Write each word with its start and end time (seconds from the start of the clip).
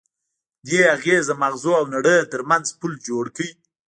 دې 0.67 0.79
اغېز 0.95 1.23
د 1.27 1.31
ماغزو 1.41 1.71
او 1.79 1.85
نړۍ 1.95 2.17
ترمنځ 2.31 2.65
پُل 2.79 2.93
جوړ 3.07 3.25
کړ. 3.35 3.45